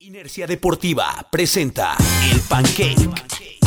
[0.00, 1.96] Inercia Deportiva presenta
[2.30, 3.65] El Pancake.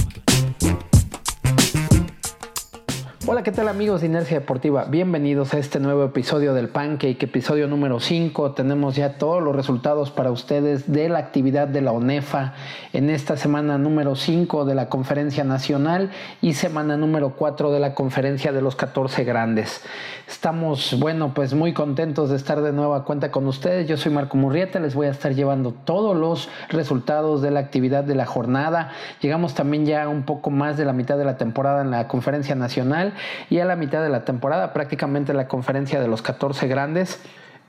[3.32, 4.85] Hola, ¿qué tal amigos de Inercia Deportiva?
[4.85, 8.54] Bienvenidos a este nuevo episodio del Pancake, episodio número 5.
[8.54, 12.55] Tenemos ya todos los resultados para ustedes de la actividad de la ONEFA
[12.92, 16.10] en esta semana número 5 de la Conferencia Nacional
[16.42, 19.84] y semana número 4 de la Conferencia de los 14 Grandes.
[20.27, 23.88] Estamos, bueno, pues muy contentos de estar de nueva cuenta con ustedes.
[23.88, 28.04] Yo soy Marco Murrieta, les voy a estar llevando todos los resultados de la actividad
[28.04, 28.90] de la jornada.
[29.22, 32.55] Llegamos también ya un poco más de la mitad de la temporada en la Conferencia
[32.55, 33.14] Nacional
[33.50, 37.20] y a la mitad de la temporada, prácticamente la conferencia de los 14 grandes.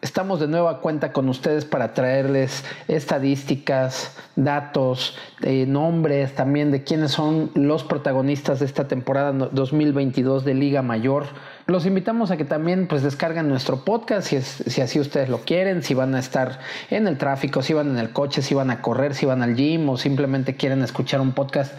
[0.03, 7.13] Estamos de nueva cuenta con ustedes para traerles estadísticas, datos, eh, nombres también de quiénes
[7.13, 11.27] son los protagonistas de esta temporada 2022 de Liga Mayor
[11.67, 15.95] los invitamos a que también pues descarguen nuestro podcast si, así ustedes lo quieren, si
[15.95, 16.61] van a estar
[16.91, 19.55] en el tráfico, si van en el coche, si van a correr, si van al
[19.55, 21.73] gym o simplemente quieren escuchar un podcast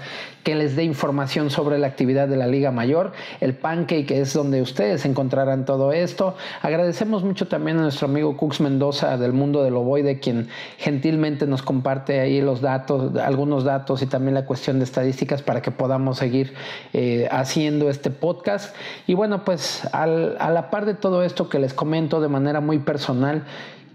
[0.43, 3.11] que les dé información sobre la actividad de la Liga Mayor.
[3.41, 6.35] El Pancake es donde ustedes encontrarán todo esto.
[6.61, 11.61] Agradecemos mucho también a nuestro amigo Cux Mendoza del mundo del ovoide, quien gentilmente nos
[11.61, 16.17] comparte ahí los datos, algunos datos y también la cuestión de estadísticas para que podamos
[16.17, 16.53] seguir
[16.93, 18.75] eh, haciendo este podcast.
[19.05, 22.79] Y bueno, pues a la par de todo esto que les comento de manera muy
[22.79, 23.43] personal,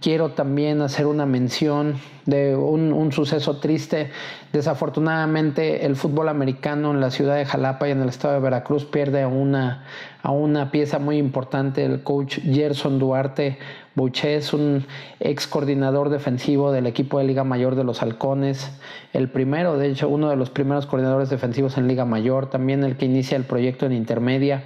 [0.00, 4.10] quiero también hacer una mención de un, suceso triste.
[4.52, 8.84] Desafortunadamente, el fútbol americano en la ciudad de Jalapa y en el estado de Veracruz
[8.84, 9.84] pierde a una,
[10.22, 13.58] a una pieza muy importante, el coach Gerson Duarte
[13.94, 14.84] Boucher, un
[15.20, 18.70] ex coordinador defensivo del equipo de Liga Mayor de los Halcones,
[19.12, 22.96] el primero, de hecho, uno de los primeros coordinadores defensivos en Liga Mayor, también el
[22.96, 24.64] que inicia el proyecto en Intermedia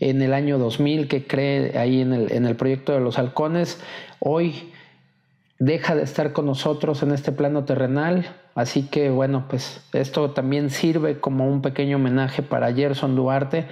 [0.00, 3.78] en el año 2000 que cree ahí en el, en el proyecto de los halcones,
[4.18, 4.70] hoy
[5.58, 8.26] deja de estar con nosotros en este plano terrenal.
[8.54, 13.66] Así que bueno, pues esto también sirve como un pequeño homenaje para Gerson Duarte,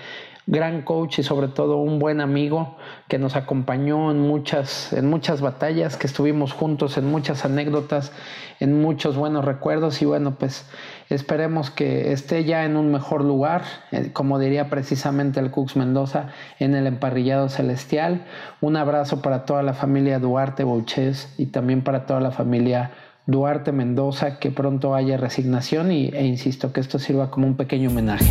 [0.47, 2.77] gran coach y sobre todo un buen amigo
[3.09, 8.13] que nos acompañó en muchas, en muchas batallas, que estuvimos juntos en muchas anécdotas,
[8.61, 10.65] en muchos buenos recuerdos y bueno, pues
[11.11, 16.29] esperemos que esté ya en un mejor lugar, eh, como diría precisamente el Cux Mendoza,
[16.59, 18.25] en el emparrillado celestial.
[18.61, 22.91] Un abrazo para toda la familia Duarte Bouches y también para toda la familia
[23.27, 27.91] Duarte Mendoza, que pronto haya resignación y, e insisto que esto sirva como un pequeño
[27.91, 28.27] homenaje.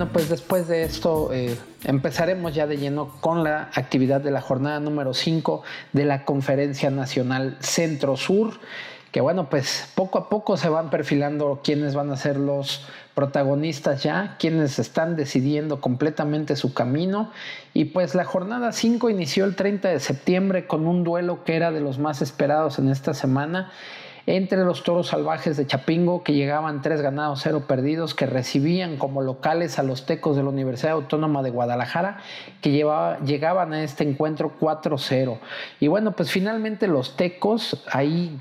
[0.00, 4.40] Bueno, pues después de esto eh, empezaremos ya de lleno con la actividad de la
[4.40, 5.62] jornada número 5
[5.92, 8.54] de la Conferencia Nacional Centro Sur,
[9.12, 14.02] que bueno, pues poco a poco se van perfilando quiénes van a ser los protagonistas
[14.02, 17.30] ya, quienes están decidiendo completamente su camino.
[17.74, 21.72] Y pues la jornada 5 inició el 30 de septiembre con un duelo que era
[21.72, 23.70] de los más esperados en esta semana
[24.36, 29.22] entre los toros salvajes de Chapingo, que llegaban tres ganados, cero perdidos, que recibían como
[29.22, 32.18] locales a los tecos de la Universidad Autónoma de Guadalajara,
[32.60, 35.38] que llegaban a este encuentro 4-0.
[35.80, 38.38] Y bueno, pues finalmente los tecos ahí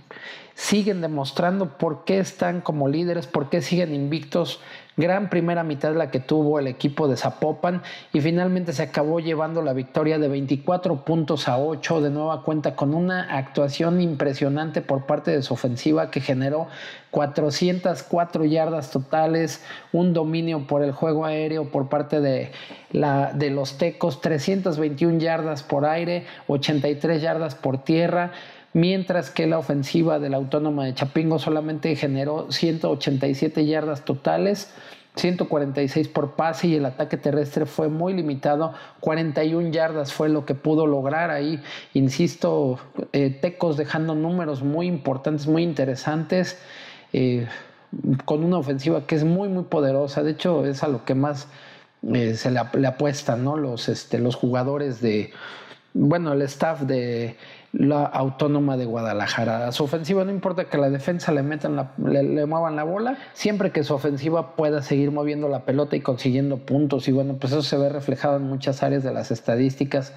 [0.54, 4.60] siguen demostrando por qué están como líderes, por qué siguen invictos
[5.00, 9.62] Gran primera mitad la que tuvo el equipo de Zapopan y finalmente se acabó llevando
[9.62, 15.06] la victoria de 24 puntos a 8 de nueva cuenta con una actuación impresionante por
[15.06, 16.68] parte de su ofensiva que generó
[17.12, 22.52] 404 yardas totales, un dominio por el juego aéreo por parte de,
[22.92, 28.34] la, de los Tecos, 321 yardas por aire, 83 yardas por tierra
[28.74, 34.74] mientras que la ofensiva de la Autónoma de Chapingo solamente generó 187 yardas totales.
[35.16, 40.56] 146 por pase y el ataque terrestre fue muy limitado, 41 yardas fue lo que
[40.56, 41.62] pudo lograr ahí,
[41.94, 42.80] insisto,
[43.12, 46.60] eh, Tecos dejando números muy importantes, muy interesantes,
[47.12, 47.48] eh,
[48.24, 51.48] con una ofensiva que es muy, muy poderosa, de hecho es a lo que más
[52.14, 53.58] eh, se le, le, apuestan, ¿no?
[53.58, 55.32] Los, este, los jugadores de,
[55.94, 57.36] bueno, el staff de
[57.72, 59.68] la Autónoma de Guadalajara.
[59.68, 63.72] A su ofensiva no importa que la defensa le metan le, muevan la bola, siempre
[63.72, 67.08] que su ofensiva pueda seguir moviendo la pelota y consiguiendo puntos.
[67.08, 70.14] Y bueno, pues eso se ve reflejado en muchas áreas de las estadísticas.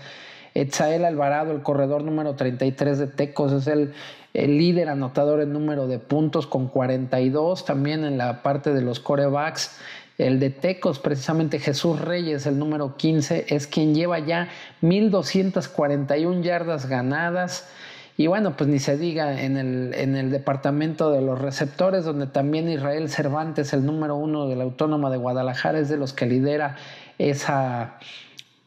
[0.54, 3.93] Etzael Alvarado, el corredor número 33 de Tecos, es el,
[4.34, 7.64] el líder anotador en número de puntos con 42.
[7.64, 9.78] También en la parte de los corebacks
[10.26, 14.48] el de Tecos, precisamente Jesús Reyes, el número 15, es quien lleva ya
[14.82, 17.69] 1.241 yardas ganadas.
[18.16, 22.26] Y bueno, pues ni se diga en el, en el departamento de los receptores, donde
[22.26, 26.26] también Israel Cervantes, el número uno de la Autónoma de Guadalajara, es de los que
[26.26, 26.76] lidera
[27.18, 27.98] esa,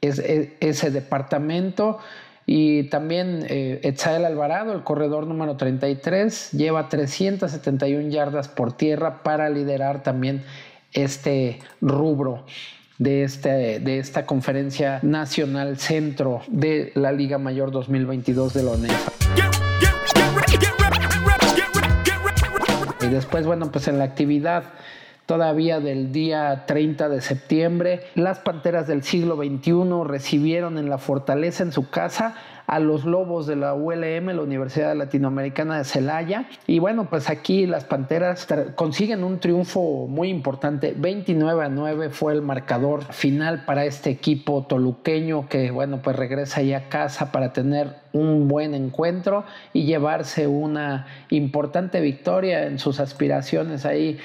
[0.01, 1.99] ese departamento.
[2.47, 10.03] Y también eh, Alvarado, el corredor número 33, lleva 371 yardas por tierra para liderar
[10.03, 10.43] también
[10.95, 12.45] este rubro
[12.97, 19.11] de, este, de esta conferencia nacional centro de la Liga Mayor 2022 de la ONEFA.
[23.01, 24.63] Y después, bueno, pues en la actividad
[25.25, 31.63] todavía del día 30 de septiembre, las Panteras del siglo XXI recibieron en la fortaleza
[31.63, 32.35] en su casa
[32.67, 36.45] a los Lobos de la ULM, la Universidad Latinoamericana de Celaya.
[36.67, 40.93] Y bueno, pues aquí las Panteras consiguen un triunfo muy importante.
[40.97, 46.61] 29 a 9 fue el marcador final para este equipo toluqueño que bueno, pues regresa
[46.61, 49.43] ya a casa para tener un buen encuentro
[49.73, 54.17] y llevarse una importante victoria en sus aspiraciones ahí.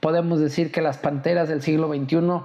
[0.00, 2.42] Podemos decir que las Panteras del siglo XXI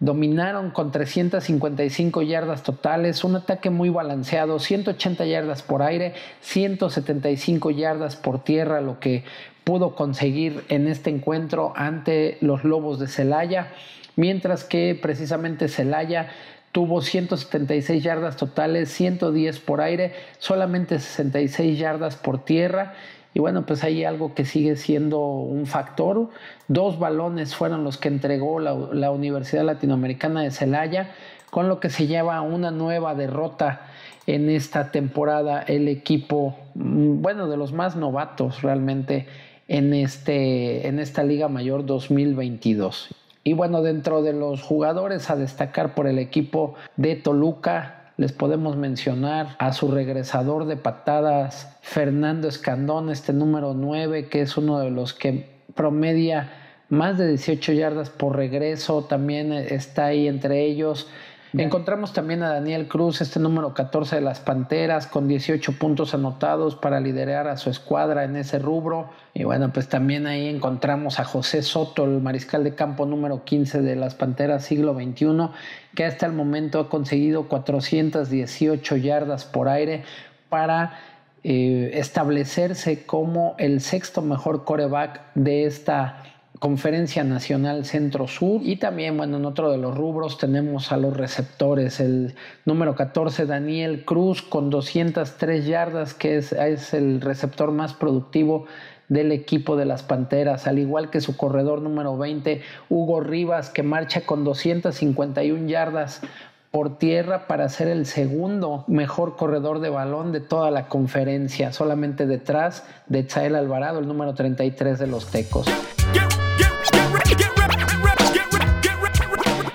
[0.00, 8.16] dominaron con 355 yardas totales, un ataque muy balanceado, 180 yardas por aire, 175 yardas
[8.16, 9.24] por tierra, lo que
[9.64, 13.72] pudo conseguir en este encuentro ante los Lobos de Celaya,
[14.14, 16.28] mientras que precisamente Celaya
[16.72, 22.94] tuvo 176 yardas totales, 110 por aire, solamente 66 yardas por tierra
[23.34, 26.30] y bueno, pues hay algo que sigue siendo un factor.
[26.68, 31.10] Dos balones fueron los que entregó la, Universidad Latinoamericana de Celaya,
[31.50, 33.88] con lo que se lleva una nueva derrota
[34.28, 39.26] en esta temporada el equipo, mm, bueno, de los más novatos realmente
[39.66, 43.08] en, este, en esta Liga Mayor 2022.
[43.42, 48.76] Y bueno, dentro de los jugadores a destacar por el equipo de Toluca, les podemos
[48.76, 54.90] mencionar a su regresador de patadas, Fernando Escandón, este número 9, que es uno de
[54.90, 56.52] los que promedia
[56.88, 61.08] más de 18 yardas por regreso, también está ahí entre ellos.
[61.56, 66.74] Encontramos también a Daniel Cruz, este número 14 de las Panteras, con 18 puntos anotados
[66.74, 69.10] para liderar a su escuadra en ese rubro.
[69.34, 73.82] Y bueno, pues también ahí encontramos a José Soto, el mariscal de campo número 15
[73.82, 75.50] de las Panteras siglo XXI,
[75.94, 80.02] que hasta el momento ha conseguido 418 yardas por aire
[80.48, 80.98] para
[81.44, 86.22] eh, establecerse como el sexto mejor coreback de esta
[86.58, 91.16] Conferencia Nacional Centro Sur y también, bueno, en otro de los rubros tenemos a los
[91.16, 92.34] receptores, el
[92.64, 98.66] número 14 Daniel Cruz con 203 yardas, que es, es el receptor más productivo
[99.08, 103.82] del equipo de las Panteras, al igual que su corredor número 20, Hugo Rivas, que
[103.82, 106.22] marcha con 251 yardas
[106.70, 112.26] por tierra para ser el segundo mejor corredor de balón de toda la conferencia, solamente
[112.26, 115.66] detrás de Chael Alvarado, el número 33 de los Tecos.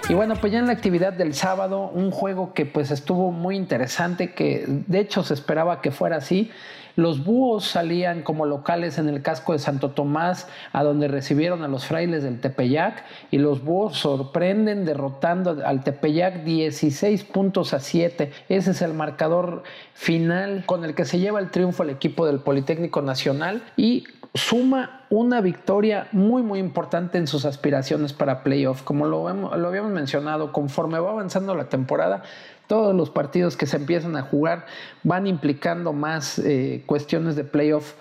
[0.09, 3.55] Y bueno, pues ya en la actividad del sábado, un juego que pues estuvo muy
[3.55, 6.49] interesante, que de hecho se esperaba que fuera así.
[6.95, 11.67] Los búhos salían como locales en el casco de Santo Tomás, a donde recibieron a
[11.67, 18.31] los frailes del Tepeyac, y los búhos sorprenden derrotando al Tepeyac 16 puntos a 7.
[18.49, 19.61] Ese es el marcador
[19.93, 25.01] final con el que se lleva el triunfo el equipo del Politécnico Nacional y suma
[25.09, 28.83] una victoria muy muy importante en sus aspiraciones para playoff.
[28.83, 32.23] Como lo, lo, habíamos mencionado, conforme va avanzando la temporada,
[32.67, 34.65] todos los partidos que se empiezan a jugar
[35.03, 37.95] van implicando más eh, cuestiones de playoff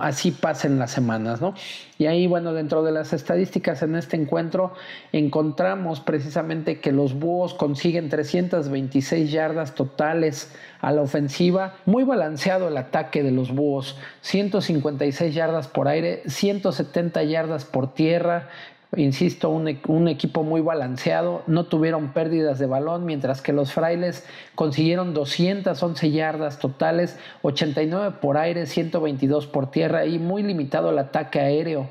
[0.00, 1.54] así pasen las semanas, ¿no?
[1.98, 4.72] Y ahí, bueno, dentro de las estadísticas en este encuentro
[5.12, 12.76] encontramos precisamente que los Búhos consiguen 326 yardas totales a la ofensiva, muy balanceado el
[12.76, 18.48] ataque de los Búhos, 156 yardas por aire, 170 yardas por tierra,
[18.96, 24.26] insisto, un, un, equipo muy balanceado, no tuvieron pérdidas de balón, mientras que los frailes
[24.54, 31.40] consiguieron 211 yardas totales, 89 por aire, 122 por tierra y muy limitado el ataque
[31.40, 31.88] aéreo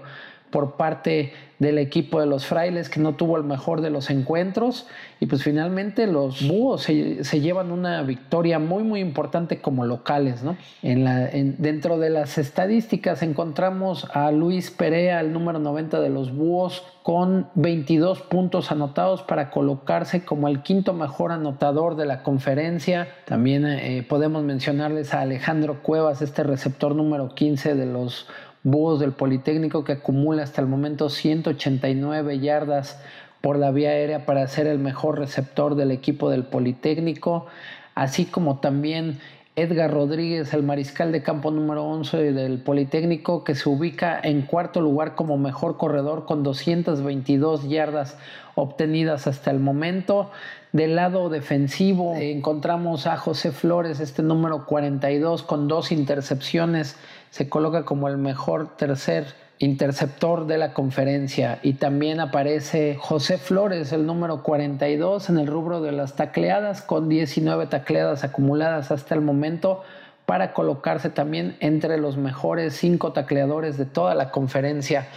[0.53, 4.85] por parte del equipo de los frailes que no tuvo el mejor de los encuentros
[5.19, 10.55] y pues finalmente los búhos se, llevan una victoria muy muy importante como locales ¿no?
[10.83, 16.35] en la, dentro de las estadísticas encontramos a Luis Perea el número 90 de los
[16.35, 23.07] búhos con 22 puntos anotados para colocarse como el quinto mejor anotador de la conferencia
[23.25, 28.27] también eh, podemos mencionarles a Alejandro Cuevas este receptor número 15 de los
[28.63, 32.99] Búhos del Politécnico que acumula hasta el momento 189 yardas
[33.41, 37.45] por la vía aérea para ser el mejor receptor del equipo del Politécnico,
[37.93, 39.19] así como también
[39.55, 44.81] Edgar Rodríguez, el mariscal de campo número 11 del Politécnico, que se ubica en cuarto
[44.81, 48.17] lugar como mejor corredor con 222 yardas
[48.55, 50.31] obtenidas hasta el momento.
[50.71, 56.95] Del lado defensivo encontramos a José Flores, este número 42 con dos intercepciones,
[57.33, 59.25] se coloca como el mejor tercer
[59.57, 65.81] interceptor de la conferencia y también aparece José Flores, el número 42 en el rubro
[65.81, 69.81] de las tacleadas con 19 tacleadas acumuladas hasta el momento
[70.27, 75.07] para colocarse también entre los mejores cinco tacleadores de toda la conferencia.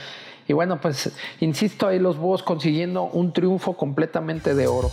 [0.49, 4.91] Y bueno, pues insisto ahí los Búhos consiguiendo un triunfo completamente de oro.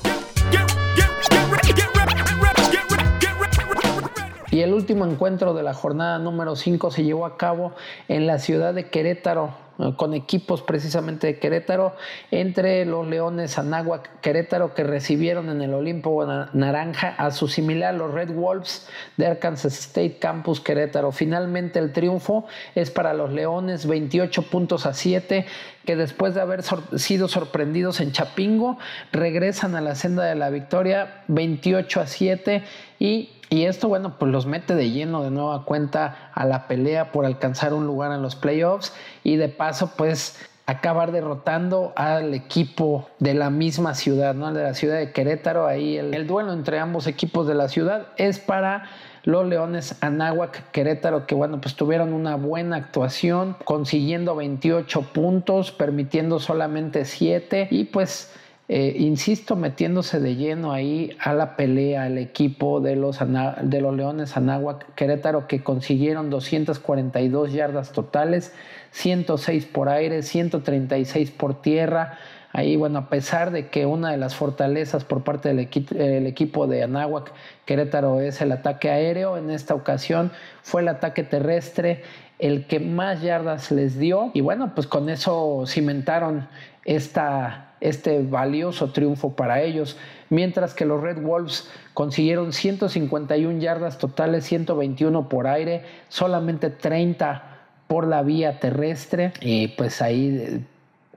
[4.53, 7.73] Y el último encuentro de la jornada número 5 se llevó a cabo
[8.07, 11.95] en la ciudad de Querétaro, eh, con equipos precisamente de Querétaro,
[12.29, 18.13] entre los Leones Anáhuac Querétaro que recibieron en el Olimpo Naranja a su similar los
[18.13, 21.11] Red Wolves de Arkansas State Campus Querétaro.
[21.11, 22.45] Finalmente el triunfo
[22.75, 25.47] es para los Leones 28 puntos a 7
[25.83, 28.77] que después de haber sido sorprendidos en Chapingo
[29.11, 32.63] regresan a la senda de la victoria 28 a 7
[32.99, 37.11] y y esto, bueno, pues los mete de lleno de nueva cuenta a la pelea
[37.11, 43.07] por alcanzar un lugar en los playoffs y de paso, pues acabar derrotando al equipo
[43.19, 44.51] de la misma ciudad, ¿no?
[44.51, 45.67] De la ciudad de Querétaro.
[45.67, 48.89] Ahí el, duelo entre ambos equipos de la ciudad es para
[49.23, 56.39] los Leones Anáhuac Querétaro, que bueno, pues tuvieron una buena actuación, consiguiendo 28 puntos, permitiendo
[56.39, 58.33] solamente 7 y pues
[58.69, 63.95] eh, insisto, metiéndose de lleno ahí a la pelea el equipo de los, de los
[63.95, 68.53] Leones Anáhuac Querétaro que consiguieron 242 yardas totales,
[68.91, 72.17] 106 por aire, 136 por tierra.
[72.53, 76.83] Ahí, bueno, a pesar de que una de las fortalezas por parte del equipo de
[76.83, 77.33] Anáhuac
[77.65, 82.03] Querétaro es el ataque aéreo, en esta ocasión fue el ataque terrestre
[82.39, 86.47] el que más yardas les dio y bueno, pues con eso cimentaron
[86.85, 89.97] esta este valioso triunfo para ellos,
[90.29, 97.43] mientras que los Red Wolves consiguieron 151 yardas totales, 121 por aire, solamente 30
[97.87, 100.59] por la vía terrestre, y pues ahí eh,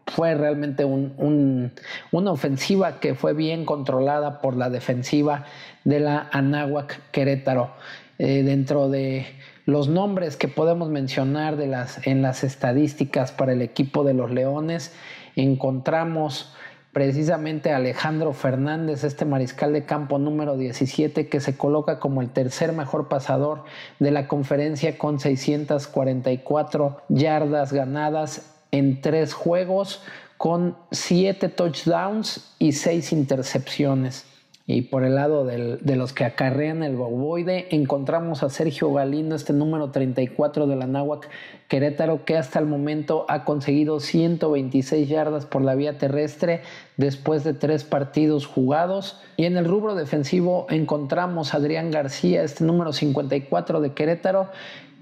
[0.06, 5.44] fue realmente una ofensiva que fue bien controlada por la defensiva
[5.84, 7.70] de la Anáhuac Querétaro.
[8.18, 9.26] Eh, dentro de
[9.66, 14.30] los nombres que podemos mencionar de las, en las estadísticas para el equipo de los
[14.30, 14.94] Leones,
[15.36, 16.52] encontramos
[16.92, 22.72] precisamente Alejandro Fernández, este mariscal de campo número 17, que se coloca como el tercer
[22.72, 23.64] mejor pasador
[23.98, 30.02] de la conferencia con 644 yardas ganadas en tres juegos,
[30.38, 34.35] con siete touchdowns y seis intercepciones.
[34.68, 39.52] Y por el lado de los que acarrean el boboide, encontramos a Sergio Galindo, este
[39.52, 41.28] número 34 de la Náhuac
[41.68, 46.62] Querétaro, que hasta el momento ha conseguido 126 yardas por la vía terrestre
[46.96, 49.20] después de tres partidos jugados.
[49.36, 54.48] Y en el rubro defensivo encontramos a Adrián García, este número 54 de Querétaro,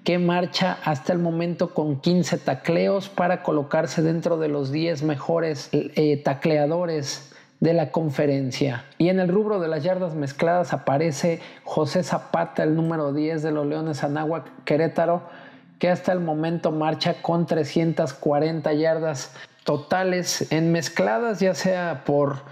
[0.05, 5.71] que marcha hasta el momento con 15 tacleos para colocarse dentro de los 10 mejores
[5.73, 7.34] eh, tacleadores
[7.65, 8.85] de la conferencia.
[8.99, 13.53] Y en el rubro de las yardas mezcladas aparece José Zapata, el número 10 de
[13.53, 15.23] los Leones Anáhuac Querétaro,
[15.79, 19.33] que hasta el momento marcha con 340 yardas
[19.65, 22.43] totales en mezcladas, ya sea por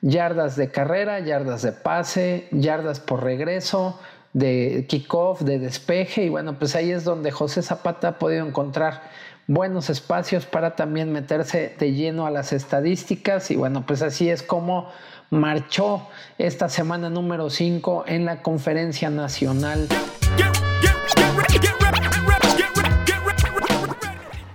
[0.00, 4.00] yardas de carrera, yardas de pase, yardas por regreso,
[4.32, 6.24] de kickoff, de despeje.
[6.24, 9.02] Y bueno, pues ahí es donde José Zapata ha podido encontrar
[9.46, 14.42] buenos espacios para también meterse de lleno a las estadísticas y bueno, pues así es
[14.42, 14.88] como
[15.30, 16.08] marchó
[16.38, 19.88] esta semana número 5 en la conferencia nacional.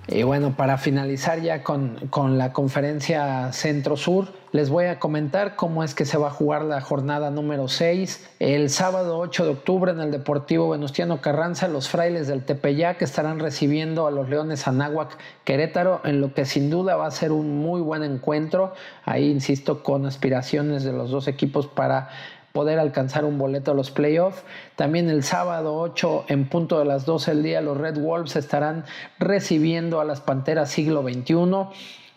[0.09, 5.83] Y bueno, para finalizar ya con, con la conferencia Centro-Sur, les voy a comentar cómo
[5.83, 8.29] es que se va a jugar la jornada número 6.
[8.39, 13.39] El sábado 8 de octubre en el Deportivo Venustiano Carranza, los frailes del Tepeyac estarán
[13.39, 17.57] recibiendo a los Leones Anáhuac Querétaro, en lo que sin duda va a ser un
[17.57, 18.73] muy buen encuentro.
[19.03, 22.09] Ahí, insisto, con aspiraciones de los dos equipos para
[22.57, 24.43] poder alcanzar un boleto a los playoffs.
[24.75, 28.83] También el sábado 8 en punto de las 12 del día los Red Wolves estarán
[29.19, 31.35] recibiendo a las Panteras siglo XXI.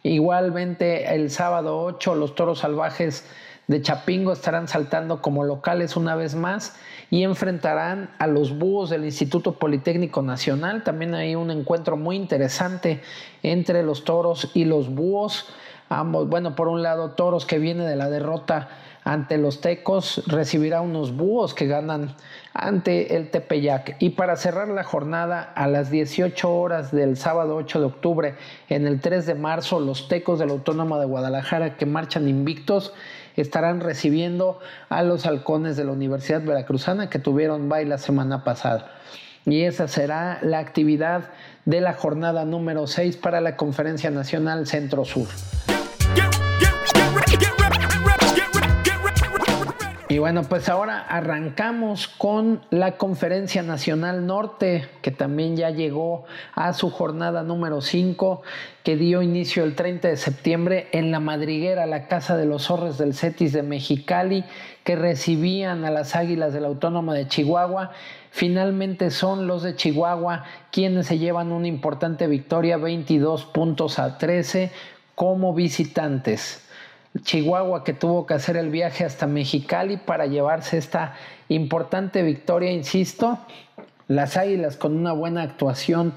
[0.02, 3.26] Igualmente el sábado 8 los Toros Salvajes
[3.66, 6.74] de Chapingo estarán saltando como locales una vez más
[7.10, 10.84] y enfrentarán a los Búhos del Instituto Politécnico Nacional.
[10.84, 13.02] También hay un encuentro muy interesante
[13.42, 15.50] entre los Toros y los Búhos.
[15.90, 18.70] Ambos, bueno, por un lado Toros que viene de la derrota
[19.04, 22.14] ante los Tecos recibirá unos búhos que ganan
[22.52, 23.96] ante el Tepeyac.
[23.98, 28.34] Y para cerrar la jornada a las 18 horas del sábado 8 de octubre,
[28.68, 32.92] en el 3 de marzo, los Tecos de la Autónoma de Guadalajara que marchan invictos
[33.36, 38.92] estarán recibiendo a los halcones de la Universidad Veracruzana que tuvieron baile la semana pasada.
[39.46, 41.30] Y esa será la actividad
[41.64, 45.28] de la jornada número 6 para la Conferencia Nacional Centro Sur.
[50.10, 56.24] Y bueno, pues ahora arrancamos con la Conferencia Nacional Norte, que también ya llegó
[56.56, 58.42] a su jornada número 5,
[58.82, 62.98] que dio inicio el 30 de septiembre en La Madriguera, la Casa de los Zorres
[62.98, 64.44] del Cetis de Mexicali,
[64.82, 67.92] que recibían a las Águilas de la Autónoma de Chihuahua.
[68.32, 74.72] Finalmente son los de Chihuahua quienes se llevan una importante victoria, 22 puntos a 13
[75.14, 76.66] como visitantes.
[77.22, 81.14] Chihuahua que tuvo que hacer el viaje hasta Mexicali para llevarse esta
[81.48, 83.38] importante victoria, insisto,
[84.06, 86.14] las Águilas con una buena actuación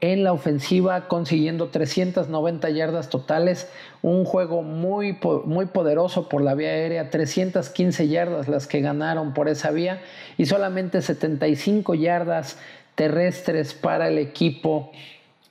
[0.00, 3.68] en la ofensiva, consiguiendo 390 yardas totales,
[4.00, 9.48] un juego muy, muy poderoso por la vía aérea, 315 yardas las que ganaron por
[9.48, 10.00] esa vía
[10.36, 12.58] y solamente 75 yardas
[12.94, 14.92] terrestres para el equipo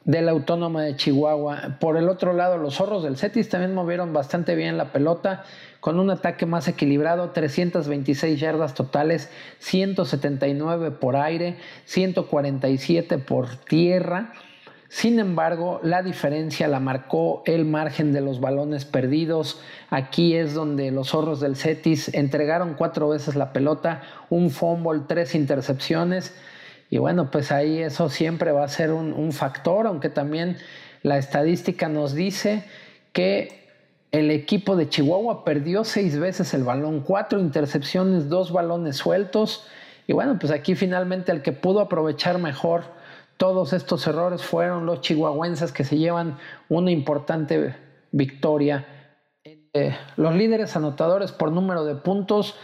[0.07, 1.77] de la Autónoma de Chihuahua.
[1.81, 5.43] Por el otro lado, los zorros del Cetis también movieron bastante bien la pelota
[5.81, 14.31] con un ataque más equilibrado, 326 yardas totales, 179 por aire, 147 por tierra.
[14.87, 19.59] Sin embargo, la diferencia la marcó el margen de los balones perdidos.
[19.89, 25.35] Aquí es donde los zorros del Cetis entregaron cuatro veces la pelota, un fumble, tres
[25.35, 26.33] intercepciones
[26.89, 30.57] y bueno, pues ahí eso siempre va a ser un, factor, aunque también
[31.03, 32.63] la estadística nos dice
[33.11, 33.65] que
[34.11, 39.67] el equipo de Chihuahua perdió seis veces el balón, cuatro intercepciones, dos balones sueltos.
[40.07, 42.95] Y bueno, pues aquí finalmente el que pudo aprovechar mejor
[43.35, 46.37] todos estos errores fueron los chihuahuenses que se llevan
[46.69, 47.75] una importante
[48.11, 48.87] victoria.
[49.43, 52.55] Eh, los líderes anotadores por número de puntos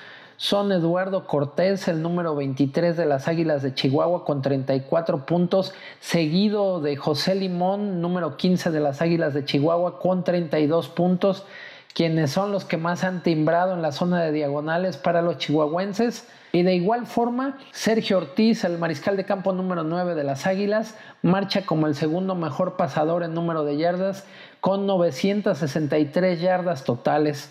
[0.44, 6.82] son Eduardo Cortés, el número 23 de las Águilas de Chihuahua, con 34 puntos, seguido
[6.82, 11.46] de José Limón, número 15 de las Águilas de Chihuahua, con 32 puntos,
[11.94, 16.28] quienes son los que más han timbrado en la zona de diagonales para los chihuahuenses.
[16.52, 20.96] Y de igual forma, Sergio Ortiz, el mariscal de campo número 9 de las Águilas,
[21.22, 24.26] marcha como el segundo mejor pasador en número de yardas,
[24.60, 27.50] con 963 yardas totales.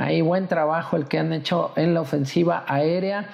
[0.00, 3.26] Ahí buen trabajo el que han hecho en la ofensiva aérea.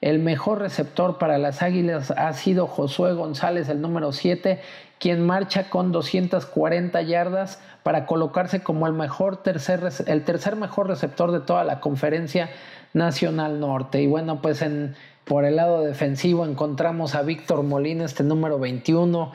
[0.00, 4.58] El mejor receptor para las Águilas ha sido Josué González, el número 7,
[4.98, 11.32] quien marcha con 240 yardas para colocarse como el, mejor tercer, el tercer mejor receptor
[11.32, 12.48] de toda la conferencia
[12.94, 14.00] nacional norte.
[14.00, 19.32] Y bueno, pues en, por el lado defensivo encontramos a Víctor Molina, este número 21,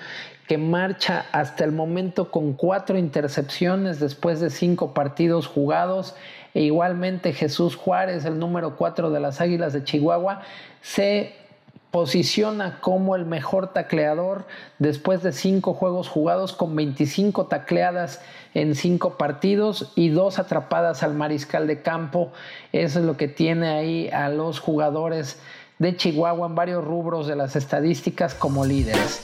[0.51, 6.13] que marcha hasta el momento con cuatro intercepciones después de cinco partidos jugados
[6.53, 10.41] e igualmente Jesús Juárez, el número 4 de las Águilas de Chihuahua,
[10.81, 11.33] se
[11.89, 14.45] posiciona como el mejor tacleador
[14.77, 18.19] después de cinco juegos jugados con 25 tacleadas
[18.53, 22.33] en cinco partidos y dos atrapadas al mariscal de campo.
[22.73, 25.39] Eso es lo que tiene ahí a los jugadores
[25.79, 29.21] de Chihuahua en varios rubros de las estadísticas como líderes.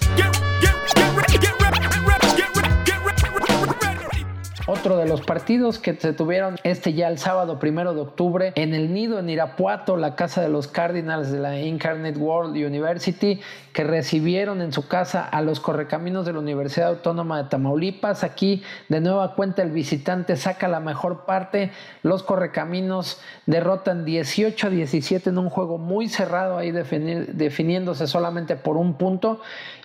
[4.70, 8.74] Otro de los partidos que se tuvieron este ya el sábado primero de octubre en
[8.74, 13.40] el nido en Irapuato, la casa de los Cardinals de la Incarnate World University,
[13.72, 18.26] que recibieron en su casa a los correcaminos de la Universidad Autónoma de Tamaulipas.
[18.26, 21.72] Aquí de nueva cuenta el visitante saca la mejor parte.
[22.04, 28.76] Los correcaminos derrotan 18 a 17 en un juego muy cerrado ahí definiéndose solamente por
[28.76, 29.40] un punto.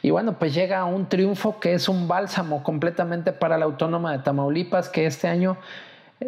[0.04, 4.10] Y bueno, pues llega a un triunfo que es un bálsamo completamente para la Autónoma
[4.10, 4.18] de
[4.92, 5.58] Que este año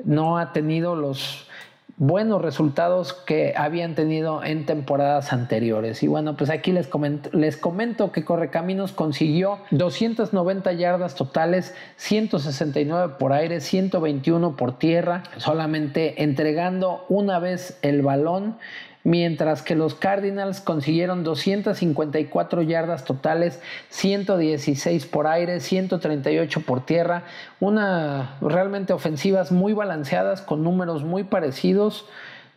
[0.04, 1.48] no ha tenido los
[1.96, 6.02] buenos resultados que habían tenido en temporadas anteriores.
[6.02, 13.14] Y bueno, pues aquí les comento, les comento que Correcaminos consiguió 290 yardas totales, 169
[13.18, 18.56] por aire, 121 por tierra, solamente entregando una vez el balón
[19.04, 27.24] mientras que los Cardinals consiguieron 254 yardas totales, 116 por aire, 138 por tierra,
[27.60, 32.06] una realmente ofensivas muy balanceadas con números muy parecidos,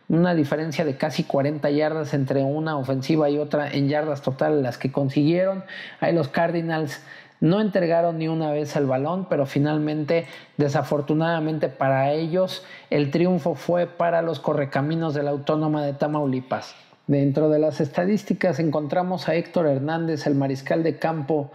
[0.08, 4.78] una diferencia de casi 40 yardas entre una ofensiva y otra en yardas totales las
[4.78, 5.64] que consiguieron.
[6.00, 7.02] Ahí los Cardinals
[7.40, 13.86] no entregaron ni una vez el balón, pero finalmente, desafortunadamente para ellos, el triunfo fue
[13.86, 16.74] para los correcaminos de la Autónoma de Tamaulipas.
[17.06, 21.50] Dentro de las estadísticas encontramos a Héctor Hernández, el mariscal de campo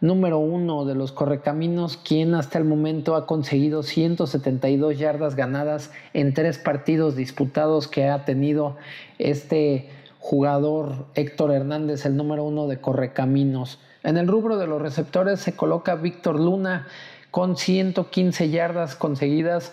[0.00, 6.34] número uno de los correcaminos, quien hasta el momento ha conseguido 172 yardas ganadas en
[6.34, 8.76] tres partidos disputados que ha tenido
[9.18, 9.88] este
[10.18, 13.78] jugador Héctor Hernández, el número uno de Correcaminos.
[14.06, 16.86] En el rubro de los receptores se coloca Víctor Luna
[17.32, 19.72] con 115 yardas conseguidas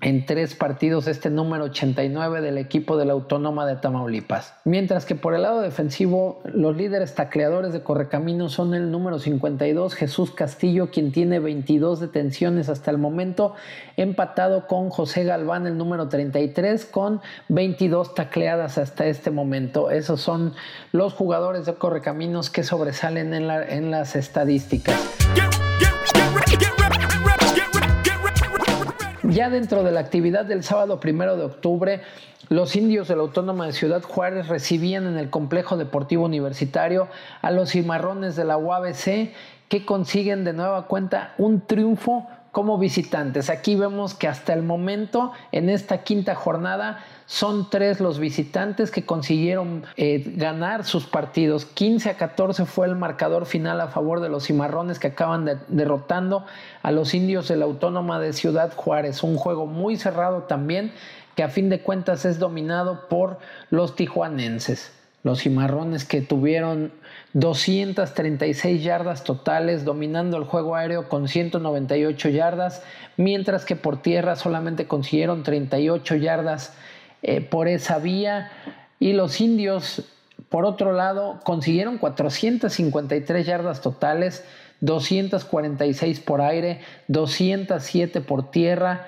[0.00, 4.54] en tres partidos este número 89 del equipo de la Autónoma de Tamaulipas.
[4.64, 9.94] Mientras que por el lado defensivo, los líderes tacleadores de Correcaminos son el número 52,
[9.94, 13.54] Jesús Castillo, quien tiene 22 detenciones hasta el momento,
[13.96, 19.90] empatado con José Galván, el número 33, con 22 tacleadas hasta este momento.
[19.90, 20.54] Esos son
[20.92, 24.98] los jugadores de Correcaminos que sobresalen en, en las estadísticas.
[29.30, 32.00] Ya dentro de la actividad del sábado primero de octubre,
[32.48, 37.06] los indios de la Autónoma de Ciudad Juárez recibían en el complejo deportivo universitario
[37.40, 39.32] a los cimarrones de la UABC
[39.68, 43.48] que consiguen de nueva cuenta un triunfo como visitantes.
[43.48, 49.06] Aquí vemos que hasta el momento, en esta quinta jornada, son tres los visitantes que
[49.06, 51.64] consiguieron eh, ganar sus partidos.
[51.64, 56.44] 15 a 14 fue el marcador final a favor de los cimarrones que acaban derrotando
[56.82, 59.22] a los indios de la Autónoma de Ciudad Juárez.
[59.22, 60.92] Un juego muy cerrado también
[61.36, 63.38] que a fin de cuentas es dominado por
[63.70, 64.92] los tijuanenses.
[65.22, 66.92] Los cimarrones que tuvieron
[67.32, 72.82] 236 yardas totales, dominando el juego aéreo con 198 yardas,
[73.16, 76.74] mientras que por tierra solamente consiguieron 38 yardas
[77.22, 78.50] eh, por esa vía.
[78.98, 80.02] Y los indios,
[80.48, 84.44] por otro lado, consiguieron 453 yardas totales,
[84.80, 89.06] 246 por aire, 207 por tierra.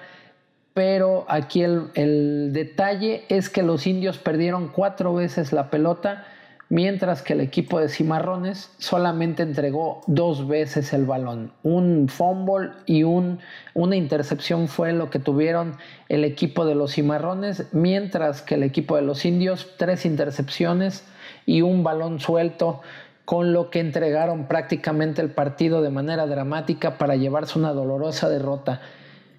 [0.74, 6.24] Pero aquí el, el detalle es que los indios perdieron cuatro veces la pelota
[6.72, 11.52] mientras que el equipo de Cimarrones solamente entregó dos veces el balón.
[11.62, 13.40] Un fumble y un,
[13.74, 15.76] una intercepción fue lo que tuvieron
[16.08, 21.04] el equipo de los Cimarrones, mientras que el equipo de los Indios tres intercepciones
[21.44, 22.80] y un balón suelto
[23.26, 28.80] con lo que entregaron prácticamente el partido de manera dramática para llevarse una dolorosa derrota.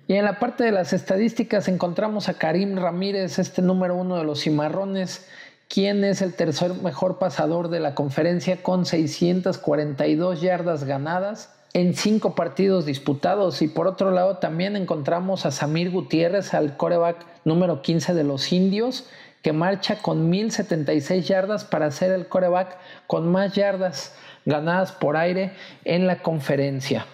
[0.08, 4.24] Y en la parte de las estadísticas encontramos a Karim Ramírez, este número uno de
[4.24, 5.28] los Cimarrones,
[5.74, 12.36] ¿Quién es el tercer mejor pasador de la conferencia con 642 yardas ganadas en cinco
[12.36, 13.64] partidos disputados.
[13.64, 18.52] Y por otro lado también encontramos a Samir Gutiérrez, al coreback número 15 de los
[18.54, 19.10] indios,
[19.42, 25.54] que marcha con 1076 yardas para ser el coreback con más yardas ganadas por aire
[25.86, 27.08] en la conferencia.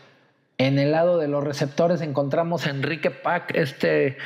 [0.58, 4.18] En el lado de los receptores encontramos a Enrique Pack, este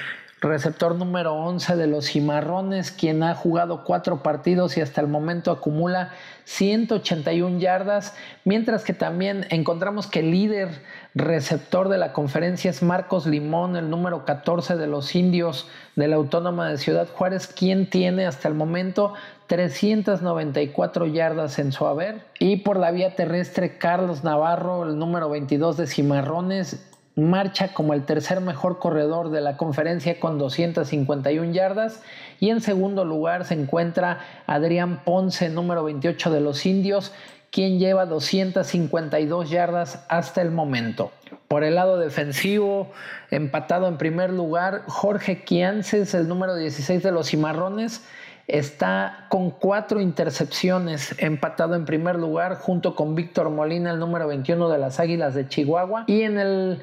[0.43, 5.51] receptor número 11 de los Cimarrones, quien ha jugado cuatro partidos y hasta el momento
[5.51, 6.11] acumula
[6.43, 10.81] 181 yardas, mientras que también encontramos que el líder
[11.15, 16.17] receptor de la conferencia es Marcos Limón, el número 14 de los indios de la
[16.17, 19.13] Autónoma de Ciudad Juárez, quien tiene hasta el momento
[19.47, 22.25] 394 yardas en su haber.
[22.39, 28.05] Y por la vía terrestre, Carlos Navarro, el número 22 de Cimarrones, marcha como el
[28.05, 32.01] tercer mejor corredor de la conferencia con 251 yardas
[32.39, 37.11] y en segundo lugar se encuentra Adrián Ponce, número 28 de los indios,
[37.51, 41.11] quien lleva 252 yardas hasta el momento.
[41.47, 42.91] Por el lado defensivo,
[43.29, 48.01] empatado en primer lugar, Jorge Quiances, el número 16 de los cimarrones,
[48.47, 54.69] está con cuatro intercepciones, empatado en primer lugar junto con Víctor Molina, el número 21
[54.69, 56.05] de las Águilas de Chihuahua.
[56.07, 56.81] Y en el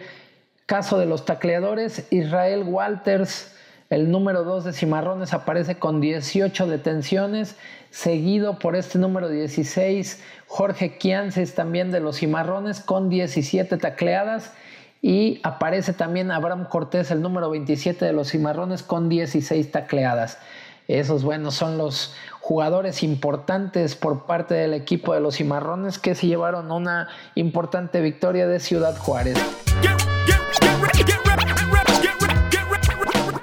[0.71, 3.51] caso de los tacleadores, Israel Walters,
[3.91, 7.57] el número 2 de Cimarrones, aparece con 18 detenciones,
[7.91, 14.53] seguido por este número 16, Jorge Quiances, también de los Cimarrones, con 17 tacleadas.
[15.03, 20.39] Y aparece también Abraham Cortés, el número 27 de los Cimarrones, con 16 tacleadas.
[20.87, 26.29] Esos, buenos son los jugadores importantes por parte del equipo de los Cimarrones que se
[26.29, 29.37] llevaron una importante victoria de Ciudad Juárez.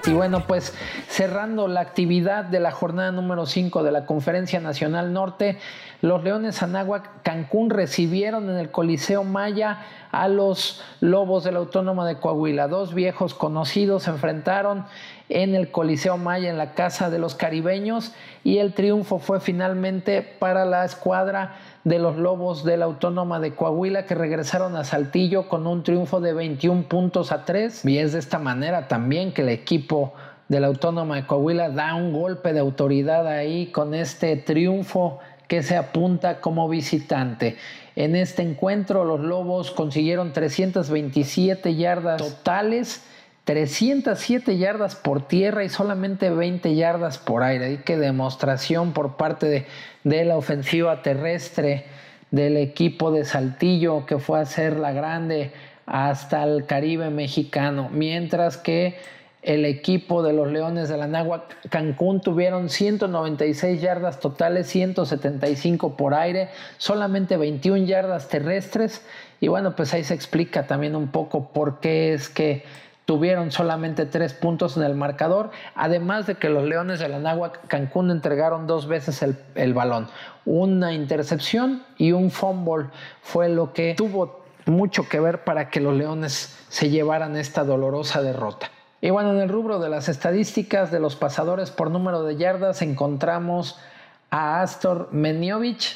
[0.07, 0.73] Y bueno, pues
[1.09, 5.57] cerrando la actividad de la jornada número 5 de la Conferencia Nacional Norte,
[6.01, 9.79] los Leones Anáhuac Cancún recibieron en el Coliseo Maya
[10.11, 12.69] a los Lobos de la Autónoma de Coahuila.
[12.69, 14.85] Dos viejos conocidos se enfrentaron
[15.27, 18.13] en el Coliseo Maya en la Casa de los Caribeños
[18.45, 21.57] y el triunfo fue finalmente para la escuadra
[21.88, 26.19] de los Lobos de la Autónoma de Coahuila que regresaron a Saltillo con un triunfo
[26.19, 30.13] de 21 puntos a 3 y es de esta manera también que el equipo
[30.50, 35.63] de la Autónoma de Coahuila da un golpe de autoridad ahí con este triunfo que
[35.63, 37.56] se apunta como visitante.
[37.95, 43.02] En este encuentro los Lobos consiguieron 327 yardas totales,
[43.47, 47.71] 307 yardas por tierra y solamente 20 yardas por aire.
[47.71, 49.65] Y qué demostración por parte de,
[50.03, 51.86] de la ofensiva terrestre
[52.29, 55.53] del equipo de Saltillo que fue a hacer la grande
[55.86, 57.88] hasta el Caribe mexicano.
[57.89, 58.97] Mientras que
[59.41, 66.15] el equipo de los Leones de la Nagua Cancún tuvieron 196 yardas totales, 175 por
[66.15, 69.05] aire, solamente 21 yardas terrestres.
[69.39, 72.65] Y bueno, pues ahí se explica también un poco por qué es que
[73.07, 77.53] tuvieron solamente tres puntos en el marcador, además de que los Leones de la Nagua
[77.69, 80.09] Cancún entregaron dos veces el, el balón.
[80.43, 82.89] Una intercepción y un fumble
[83.21, 88.21] fue lo que tuvo mucho que ver para que los Leones se llevaran esta dolorosa
[88.21, 88.69] derrota.
[88.99, 92.81] Y bueno, en el rubro de las estadísticas de los pasadores por número de yardas
[92.81, 93.79] encontramos
[94.31, 95.95] a Astor Meniovic,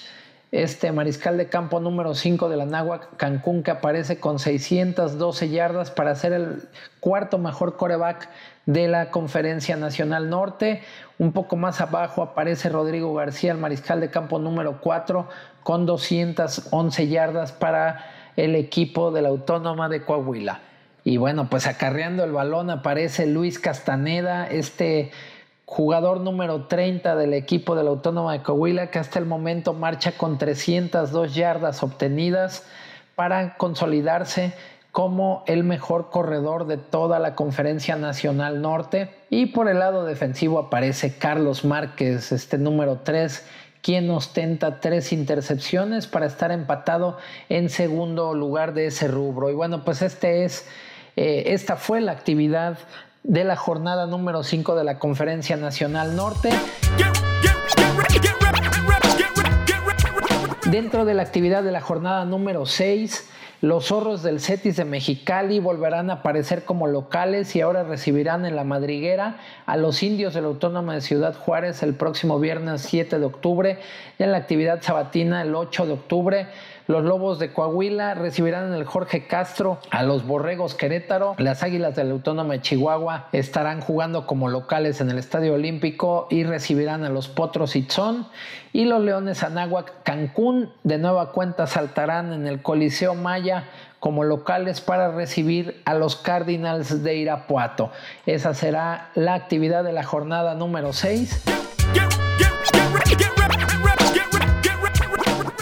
[0.52, 5.92] este mariscal de campo número 5 de la Náhuac Cancún que aparece con 612 yardas
[5.92, 6.64] para ser el
[7.00, 8.28] cuarto mejor coreback
[8.66, 10.82] de la Conferencia Nacional Norte.
[11.20, 15.30] Un poco más abajo aparece Rodrigo García, el mariscal de campo número 4
[15.64, 20.60] con 211 yardas para el equipo de la Autónoma de Coahuila.
[21.04, 25.12] Y bueno, pues acarreando el balón aparece Luis Castaneda, este
[25.72, 30.12] jugador número 30 del equipo de la Autónoma de Coahuila, que hasta el momento marcha
[30.18, 32.66] con 302 yardas obtenidas
[33.16, 34.52] para consolidarse
[34.92, 39.16] como el mejor corredor de toda la Conferencia Nacional Norte.
[39.30, 43.48] Y por el lado defensivo aparece Carlos Márquez, este número 3,
[43.82, 49.50] quien ostenta tres intercepciones para estar empatado en segundo lugar de ese rubro.
[49.50, 50.68] Y bueno, pues este es
[51.16, 52.78] eh, esta fue la actividad
[53.24, 56.50] de la jornada número 5 de la Conferencia Nacional Norte.
[60.66, 63.30] Dentro de la actividad de la jornada número 6,
[63.62, 68.56] los zorros del Cetis de Mexicali volverán a aparecer como locales y ahora recibirán en
[68.56, 73.20] la madriguera a los indios de la Autónoma de Ciudad Juárez el próximo viernes 7
[73.20, 73.80] de octubre
[74.18, 76.48] y en la actividad sabatina el 8 de octubre.
[76.92, 81.36] Los Lobos de Coahuila recibirán en el Jorge Castro a los Borregos Querétaro.
[81.38, 86.44] Las Águilas del Autónoma de Chihuahua estarán jugando como locales en el Estadio Olímpico y
[86.44, 88.28] recibirán a los Potros Itzón.
[88.74, 93.70] Y los Leones Anáhuac Cancún de nueva cuenta saltarán en el Coliseo Maya
[94.02, 97.90] como locales para recibir a los Cardinals de Irapuato.
[98.26, 101.42] Esa será la actividad de la jornada número 6.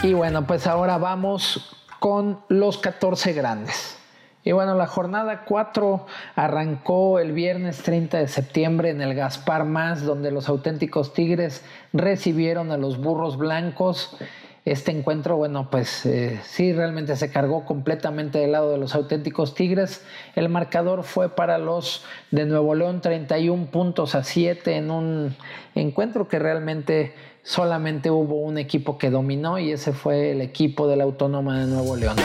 [0.02, 3.98] Y bueno, pues ahora vamos con los 14 grandes.
[4.46, 10.04] Y bueno, la jornada 4 arrancó el viernes 30 de septiembre en el Gaspar Más,
[10.04, 14.16] donde los auténticos Tigres recibieron a los burros blancos.
[14.64, 19.54] Este encuentro, bueno, pues eh, sí, realmente se cargó completamente del lado de los auténticos
[19.54, 20.06] Tigres.
[20.36, 25.36] El marcador fue para los de Nuevo León 31 puntos a 7 en un
[25.76, 27.14] encuentro que realmente
[27.50, 31.66] solamente hubo un equipo que dominó y ese fue el equipo de la Autónoma de
[31.66, 32.16] Nuevo León.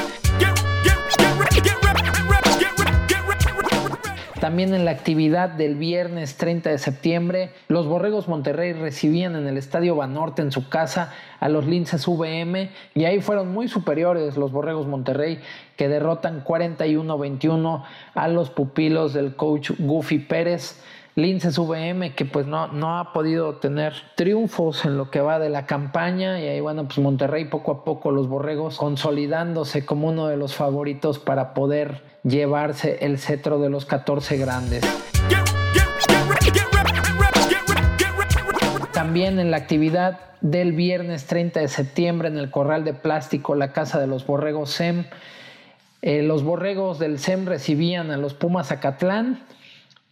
[4.39, 9.57] También en la actividad del viernes 30 de septiembre, los Borregos Monterrey recibían en el
[9.57, 14.53] Estadio Banorte en su casa a los Linces VM y ahí fueron muy superiores los
[14.53, 15.41] Borregos Monterrey
[15.79, 17.83] que derrotan 41-21
[18.15, 20.79] a los pupilos del coach Goofy Pérez.
[21.17, 25.49] Linces VM que pues no, no ha podido tener triunfos en lo que va de
[25.49, 30.27] la campaña y ahí bueno pues Monterrey poco a poco los borregos consolidándose como uno
[30.27, 34.83] de los favoritos para poder llevarse el cetro de los 14 grandes.
[38.93, 43.73] También en la actividad del viernes 30 de septiembre en el Corral de Plástico, la
[43.73, 45.05] Casa de los Borregos SEM,
[46.03, 49.45] eh, los Borregos del SEM recibían a los Pumas Acatlán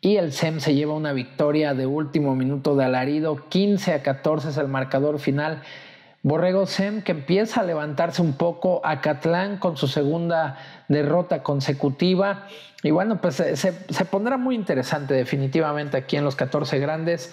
[0.05, 4.49] y el SEM se lleva una victoria de último minuto de alarido, 15 a 14
[4.49, 5.63] es el marcador final.
[6.25, 12.49] Borrego SEM que empieza a levantarse un poco, a Catlán con su segunda derrota consecutiva.
[12.83, 17.33] Y bueno, pues se, se, pondrá muy interesante definitivamente aquí en los 14 grandes.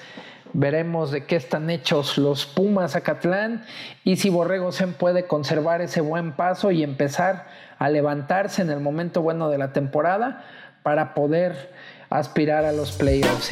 [0.54, 3.64] Veremos de qué están hechos los Pumas Acatlán
[4.04, 7.48] y si Borrego Sem puede conservar ese buen paso y empezar
[7.80, 10.46] a levantarse en el momento bueno de la temporada
[10.84, 11.72] para poder
[12.10, 13.52] aspirar a los playoffs.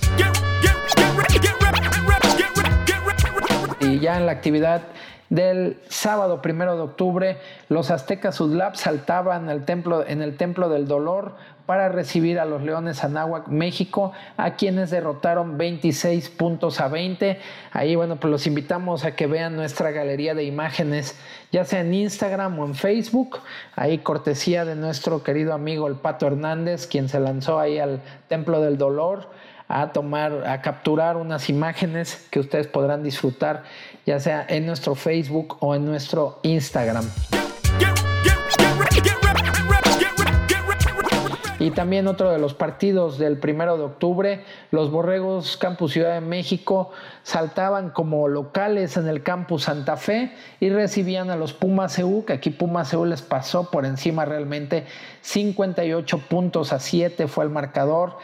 [3.79, 4.81] Y ya en la actividad
[5.29, 7.37] del sábado primero de octubre,
[7.69, 11.35] los aztecas Udlap saltaban el templo, en el Templo del Dolor
[11.67, 17.39] para recibir a los Leones Anáhuac México, a quienes derrotaron 26 puntos a 20.
[17.73, 21.19] Ahí, bueno, pues los invitamos a que vean nuestra galería de imágenes,
[21.51, 23.39] ya sea en Instagram o en Facebook.
[23.75, 28.61] Ahí, cortesía de nuestro querido amigo el Pato Hernández, quien se lanzó ahí al Templo
[28.61, 29.29] del Dolor
[29.67, 33.63] a tomar, a capturar unas imágenes que ustedes podrán disfrutar,
[34.05, 37.03] ya sea en nuestro Facebook o en nuestro Instagram.
[41.67, 46.21] Y también otro de los partidos del primero de octubre, los Borregos Campus Ciudad de
[46.21, 46.91] México
[47.23, 52.31] saltaban como locales en el Campus Santa Fe y recibían a los Pumas EU, que
[52.31, 54.85] aquí Pumas EU les pasó por encima realmente
[55.23, 58.17] 58 puntos a 7 fue el marcador.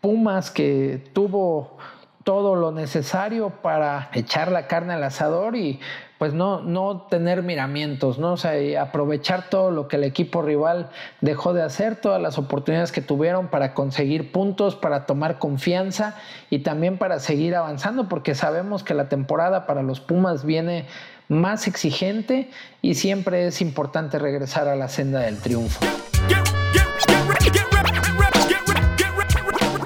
[0.00, 1.76] Pumas que tuvo
[2.24, 5.80] todo lo necesario para echar la carne al asador y
[6.18, 8.34] pues no, no tener miramientos, ¿no?
[8.34, 8.52] O sea,
[8.82, 10.90] aprovechar todo lo que el equipo rival
[11.22, 16.16] dejó de hacer, todas las oportunidades que tuvieron para conseguir puntos, para tomar confianza
[16.50, 20.84] y también para seguir avanzando, porque sabemos que la temporada para los Pumas viene
[21.28, 22.50] más exigente
[22.82, 25.80] y siempre es importante regresar a la senda del triunfo.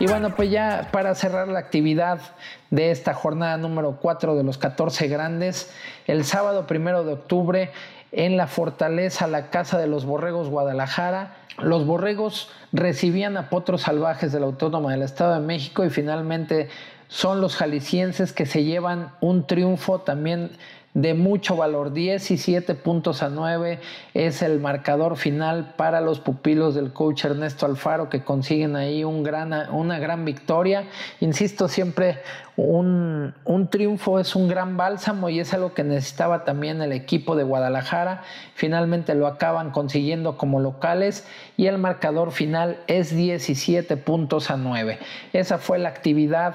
[0.04, 2.20] Y bueno, pues ya para cerrar la actividad
[2.68, 5.72] de esta jornada número 4 de los 14 grandes,
[6.06, 7.70] el sábado primero de octubre
[8.12, 14.30] en la fortaleza, la Casa de los Borregos Guadalajara, los Borregos recibían a potros salvajes
[14.30, 16.68] de la Autónoma del Estado de México y finalmente
[17.08, 20.50] son los jaliscienses que se llevan un triunfo también
[20.94, 21.92] de mucho valor.
[21.92, 23.80] 17 puntos a 9
[24.14, 29.24] es el marcador final para los pupilos del coach Ernesto Alfaro que consiguen ahí un
[29.24, 30.84] gran, una gran victoria.
[31.20, 32.20] Insisto, siempre
[32.56, 37.34] un, un, triunfo es un gran bálsamo y es algo que necesitaba también el equipo
[37.34, 38.22] de Guadalajara.
[38.54, 41.26] Finalmente lo acaban consiguiendo como locales
[41.56, 45.00] y el marcador final es 17 puntos a 9.
[45.32, 46.54] Esa fue la actividad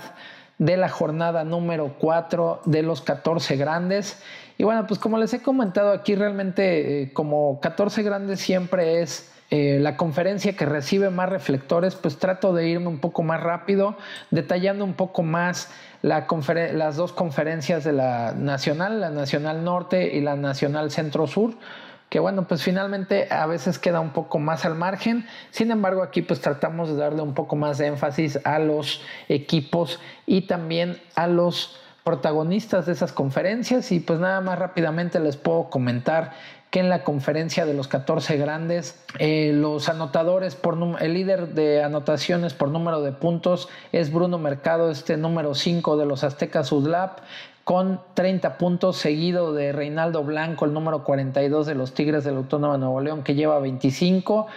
[0.59, 4.21] de la jornada número 4 de los 14 grandes.
[4.57, 9.31] Y bueno, pues como les he comentado aquí, realmente eh, como 14 grandes siempre es
[9.51, 13.95] eh, la conferencia que recibe más reflectores, pues trato de irme un poco más rápido,
[14.29, 16.27] detallando un poco más la
[16.73, 21.55] las dos conferencias de la Nacional, la Nacional Norte y la Nacional Centro Sur
[22.09, 25.27] que bueno, pues finalmente a veces queda un poco más al margen.
[25.51, 29.99] Sin embargo, aquí pues tratamos de darle un poco más de énfasis a los equipos
[30.25, 35.69] y también a los protagonistas de esas conferencias y pues nada más rápidamente les puedo
[35.69, 36.31] comentar
[36.71, 41.83] que en la conferencia de los 14 grandes, eh, los anotadores, por el líder de
[41.83, 47.19] anotaciones por número de puntos es Bruno Mercado, este número 5 de los Aztecas Udlap,
[47.69, 52.73] con 30 puntos, seguido de Reinaldo Blanco, el número 42 de los Tigres del Autónoma
[52.73, 54.47] de Nuevo León, que lleva 25.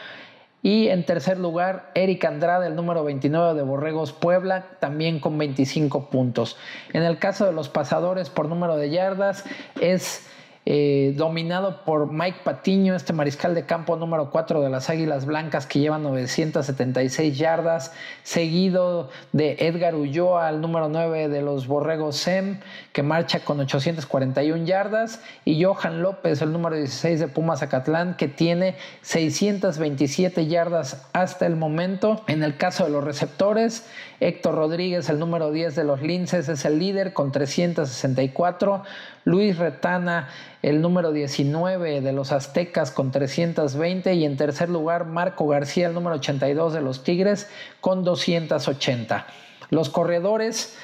[0.63, 6.09] Y en tercer lugar, Eric Andrade, el número 29 de Borregos Puebla, también con 25
[6.09, 6.57] puntos.
[6.95, 9.45] En el caso de los pasadores por número de yardas,
[9.79, 10.27] es
[10.65, 15.67] eh, dominado por Mike Patiño, este mariscal de campo número 4 de las Águilas Blancas
[15.67, 22.61] que lleva 976 yardas, seguido de Edgar Ulloa, el número 9 de los Borregos SEM,
[22.93, 28.29] que marcha con 841 yardas, y Johan López, el número 16 de Pumas Acatlán, que
[28.29, 32.23] tiene 627 yardas hasta el momento.
[32.29, 33.85] En el caso de los receptores,
[34.23, 38.85] Héctor Rodríguez, el número 10 de los Linces, es el líder con 364.
[39.25, 40.29] Luis Retana,
[40.63, 45.95] el número 19 de los Aztecas con 320 y en tercer lugar Marco García, el
[45.95, 49.27] número 82 de los Tigres con 280.
[49.71, 50.77] Los corredores,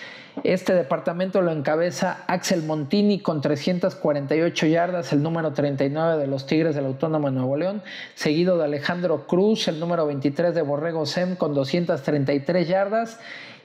[0.45, 6.75] este departamento lo encabeza Axel Montini con 348 yardas, el número 39 de los Tigres
[6.75, 7.83] del Autónomo de Nuevo León,
[8.15, 13.19] seguido de Alejandro Cruz, el número 23 de Borrego Sem con 233 yardas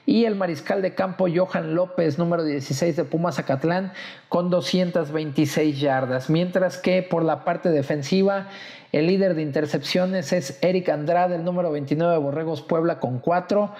[0.06, 3.92] y el mariscal de campo Johan López, número 16 de Pumas Acatlán,
[4.28, 6.28] con 226 yardas.
[6.28, 8.48] Mientras que por la parte defensiva,
[8.92, 13.72] el líder de intercepciones es Eric Andrade, el número 29 de Borregos Puebla, con 4.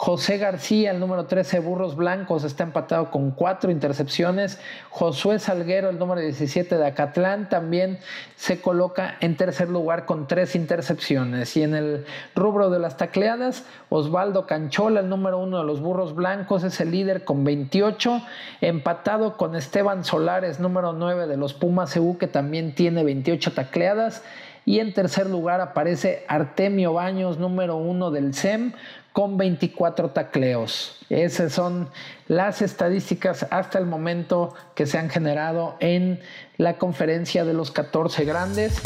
[0.00, 4.58] José García, el número 13 Burros Blancos, está empatado con cuatro intercepciones.
[4.88, 7.98] Josué Salguero, el número 17 de Acatlán, también
[8.34, 11.54] se coloca en tercer lugar con tres intercepciones.
[11.54, 16.14] Y en el rubro de las tacleadas, Osvaldo Canchola, el número uno de los Burros
[16.14, 18.22] Blancos, es el líder con 28,
[18.62, 24.22] empatado con Esteban Solares, número 9 de los Pumas EU, que también tiene 28 tacleadas.
[24.66, 28.72] Y en tercer lugar aparece Artemio Baños, número uno del SEM,
[29.12, 30.96] con 24 tacleos.
[31.08, 31.90] Esas son
[32.28, 36.20] las estadísticas hasta el momento que se han generado en
[36.56, 38.80] la conferencia de los 14 grandes.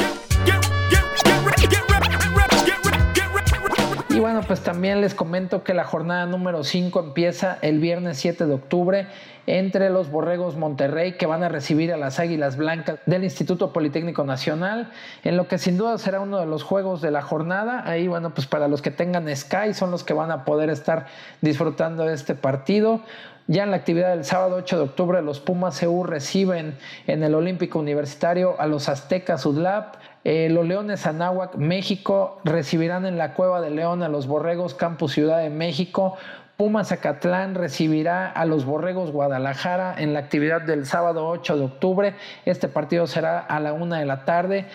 [4.15, 8.47] Y bueno, pues también les comento que la jornada número 5 empieza el viernes 7
[8.47, 9.09] de octubre
[9.49, 14.23] entre los Borregos Monterrey que van a recibir a las Águilas Blancas del Instituto Politécnico
[14.23, 14.93] Nacional,
[15.25, 17.83] en lo que sin duda será uno de los juegos de la jornada.
[17.87, 21.07] Ahí, bueno, pues para los que tengan Sky son los que van a poder estar
[21.41, 23.01] disfrutando de este partido.
[23.49, 27.35] Ya en la actividad del sábado 8 de octubre, los Pumas EU reciben en el
[27.35, 29.97] Olímpico Universitario a los Aztecas UDLAP.
[30.25, 35.12] Eh, los Leones Anáhuac, México, recibirán en la Cueva de León a los Borregos Campus
[35.12, 36.16] Ciudad de México.
[36.57, 42.14] Pumas Zacatlán recibirá a los Borregos Guadalajara en la actividad del sábado 8 de octubre.
[42.47, 44.66] Este partido será a la una de la tarde.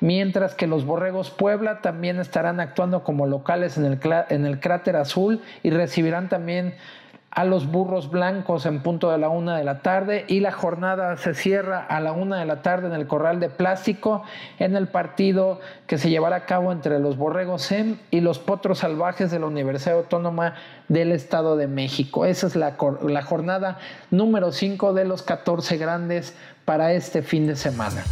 [0.00, 3.98] Mientras que los Borregos Puebla también estarán actuando como locales en el,
[4.30, 6.76] en el cráter azul y recibirán también
[7.34, 11.16] a los burros blancos en punto de la una de la tarde y la jornada
[11.16, 14.22] se cierra a la una de la tarde en el corral de plástico
[14.58, 18.78] en el partido que se llevará a cabo entre los borregos SEM y los potros
[18.78, 20.54] salvajes de la Universidad Autónoma
[20.88, 22.24] del Estado de México.
[22.24, 23.78] Esa es la, la jornada
[24.10, 28.04] número 5 de los 14 grandes para este fin de semana.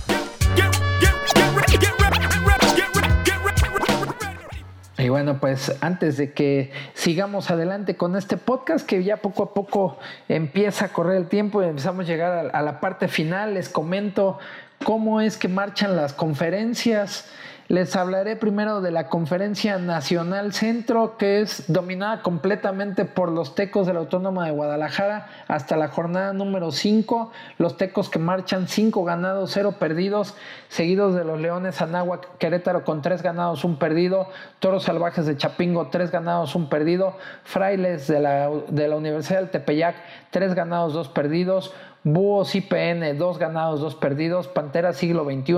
[5.03, 9.53] Y bueno, pues antes de que sigamos adelante con este podcast, que ya poco a
[9.53, 9.99] poco
[10.29, 14.39] empieza a correr el tiempo y empezamos a llegar a, la parte final, les comento
[14.85, 17.29] cómo es que marchan las conferencias
[17.73, 23.87] les hablaré primero de la Conferencia Nacional Centro, que es dominada completamente por los tecos
[23.87, 27.33] de la Autónoma de Guadalajara hasta la jornada número 5.
[27.57, 30.35] Los tecos que marchan 5 ganados, 0 perdidos,
[30.69, 35.89] seguidos de los Leones Anáhuac Querétaro con 3 ganados, 1 perdido, Toros Salvajes de Chapingo,
[35.89, 39.97] 3 ganados, 1 perdido, Frailes de la, de la Universidad del Tepeyac,
[40.31, 41.73] 3 ganados, 2 perdidos,
[42.05, 44.49] Búhos IPN, dos ganados, dos perdidos.
[44.49, 45.55] Pantera Siglo XXI,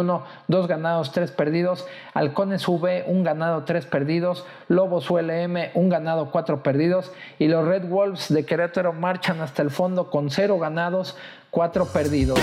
[0.47, 1.86] dos ganados, tres perdidos.
[2.12, 4.45] Halcones V, un ganado, tres perdidos.
[4.68, 7.12] Lobos ULM, un ganado, cuatro perdidos.
[7.38, 11.16] Y los Red Wolves de Querétaro marchan hasta el fondo con cero ganados,
[11.51, 12.38] cuatro perdidos.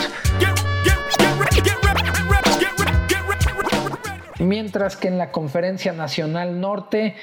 [4.40, 7.16] Mientras que en la Conferencia Nacional Norte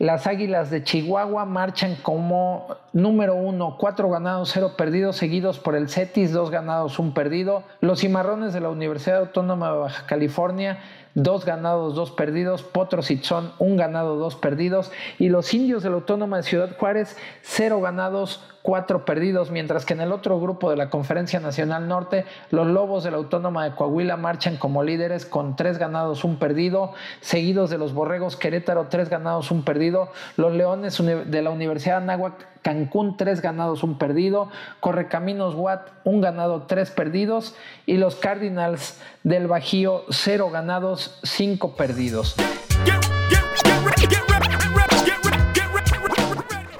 [0.00, 5.90] las Águilas de Chihuahua marchan como número uno, cuatro ganados, cero perdidos, seguidos por el
[5.90, 7.64] Cetis, dos ganados, un perdido.
[7.82, 10.78] Los Cimarrones de la Universidad Autónoma de Baja California
[11.14, 13.20] dos ganados, dos perdidos, Potros y
[13.58, 18.42] un ganado, dos perdidos, y los indios de la Autónoma de Ciudad Juárez, cero ganados,
[18.62, 23.04] cuatro perdidos, mientras que en el otro grupo de la Conferencia Nacional Norte, los Lobos
[23.04, 27.78] de la Autónoma de Coahuila marchan como líderes con tres ganados, un perdido, seguidos de
[27.78, 33.16] los Borregos Querétaro, tres ganados, un perdido, los Leones de la Universidad de Anáhuac Cancún,
[33.16, 34.50] tres ganados, un perdido,
[34.80, 37.54] Correcaminos Watt, un ganado, tres perdidos,
[37.86, 42.36] y los Cardinals del Bajío, cero ganados, cinco perdidos.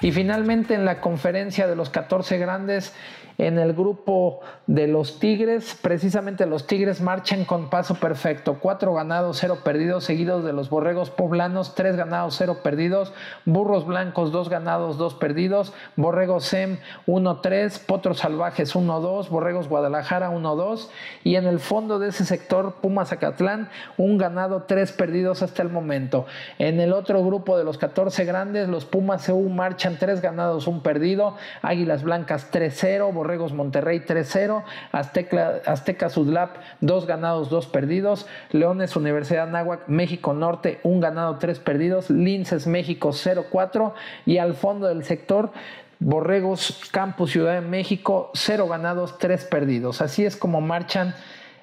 [0.03, 2.95] Y finalmente en la conferencia de los 14 grandes,
[3.41, 9.39] en el grupo de los Tigres, precisamente los Tigres marchan con paso perfecto, cuatro ganados,
[9.41, 13.15] cero perdidos, seguidos de los Borregos Poblanos, tres ganados, cero perdidos,
[13.47, 20.89] Burros Blancos, dos ganados, dos perdidos, Borregos Sem, 1-3, Potros Salvajes, 1-2, Borregos Guadalajara, 1-2,
[21.25, 25.71] y en el fondo de ese sector, Pumas Acatlán, un ganado, tres perdidos hasta el
[25.71, 26.27] momento.
[26.59, 30.83] En el otro grupo de los 14 grandes, los Pumas EU marchan tres ganados, un
[30.83, 38.97] perdido, Águilas Blancas 3-0, Borregos Monterrey 3-0, Azteca, Azteca Sudlap 2 ganados, 2 perdidos, Leones
[38.97, 43.93] Universidad Náhuac México Norte 1 ganado, 3 perdidos, Linces México 0-4
[44.27, 45.53] y al fondo del sector
[46.01, 50.01] Borregos Campus Ciudad de México 0 ganados, 3 perdidos.
[50.01, 51.15] Así es como marchan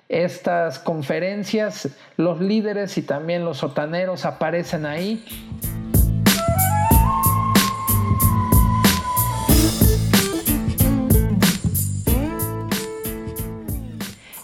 [0.07, 5.21] estas conferencias, los líderes y también los sotaneros aparecen ahí.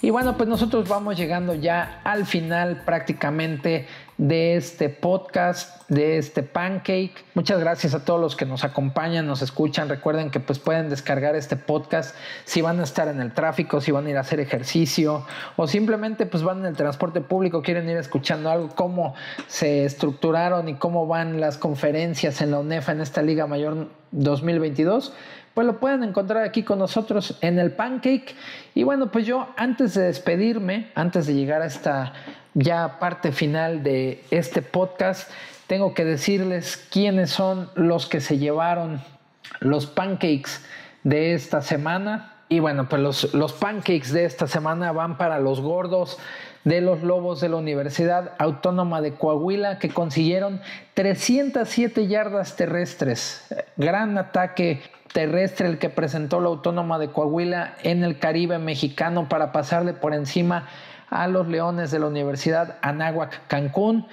[0.04, 3.88] Y bueno, pues nosotros vamos llegando ya al final prácticamente
[4.18, 7.24] de este podcast, de este pancake.
[7.36, 9.88] Muchas gracias a todos los que nos acompañan, nos escuchan.
[9.88, 13.92] Recuerden que pues pueden descargar este podcast si van a estar en el tráfico, si
[13.92, 15.26] van a ir a hacer ejercicio
[15.56, 19.16] o simplemente pues van en el transporte público, quieren ir escuchando algo, cómo
[19.48, 25.14] se estructuraron y cómo van las conferencias en la UNEFA en esta Liga Mayor 2022
[25.54, 28.36] pues lo pueden encontrar aquí con nosotros en el Pancake.
[28.74, 32.14] Y bueno, pues yo antes de despedirme, antes de llegar a esta
[32.54, 35.30] ya parte final de este podcast,
[35.68, 39.02] tengo que decirles quiénes son los que se llevaron
[39.60, 40.62] los pancakes
[41.04, 42.34] de esta semana.
[42.50, 46.18] Y bueno, pues los, los pancakes de esta semana van para los gordos
[46.64, 50.62] de los Lobos de la Universidad Autónoma de Coahuila que consiguieron
[50.94, 53.54] 307 yardas terrestres.
[53.78, 54.82] Gran ataque
[55.14, 60.14] terrestre el que presentó la Autónoma de Coahuila en el Caribe mexicano para pasarle por
[60.14, 60.68] encima
[61.10, 64.08] a los Leones de la Universidad Anáhuac Cancún.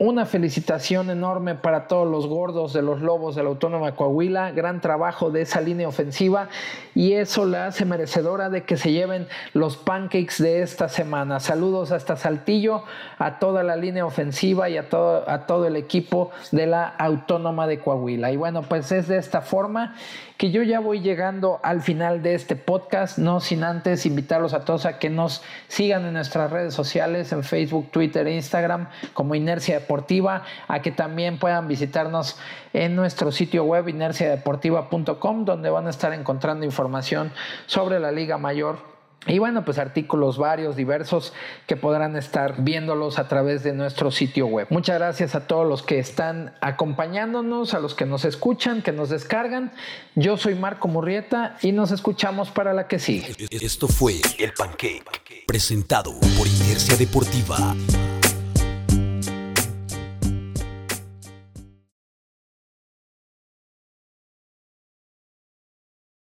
[0.00, 4.80] Una felicitación enorme para todos los gordos de los Lobos de la Autónoma Coahuila, gran
[4.80, 6.50] trabajo de esa línea ofensiva
[6.94, 11.40] y eso la hace merecedora de que se lleven los pancakes de esta semana.
[11.40, 12.84] Saludos hasta Saltillo,
[13.18, 17.66] a toda la línea ofensiva y a todo, a todo el equipo de la Autónoma
[17.66, 18.30] de Coahuila.
[18.30, 19.96] Y bueno, pues es de esta forma
[20.36, 24.64] que yo ya voy llegando al final de este podcast, no sin antes invitarlos a
[24.64, 29.34] todos a que nos sigan en nuestras redes sociales, en Facebook, Twitter e Instagram como
[29.34, 32.36] Inercia Deportiva, a que también puedan visitarnos
[32.74, 37.32] en nuestro sitio web inerciadeportiva.com, donde van a estar encontrando información
[37.64, 41.32] sobre la Liga Mayor y bueno, pues artículos varios, diversos,
[41.66, 44.68] que podrán estar viéndolos a través de nuestro sitio web.
[44.70, 49.10] Muchas gracias a todos los que están acompañándonos, a los que nos escuchan, que nos
[49.10, 49.72] descargan.
[50.14, 53.34] Yo soy Marco Murrieta y nos escuchamos para la que sigue.
[53.50, 55.02] Esto fue El Pancake,
[55.46, 57.74] presentado por Inercia Deportiva.